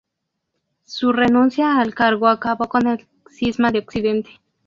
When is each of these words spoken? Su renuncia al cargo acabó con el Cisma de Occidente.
Su 0.87 1.13
renuncia 1.13 1.77
al 1.79 1.93
cargo 1.93 2.27
acabó 2.27 2.67
con 2.67 2.87
el 2.87 3.05
Cisma 3.29 3.69
de 3.71 3.77
Occidente. 3.77 4.31